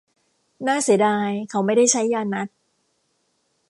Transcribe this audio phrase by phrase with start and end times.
[0.67, 2.53] น่าเสียดายเขาไม่ได้ใช้ยานัตถ์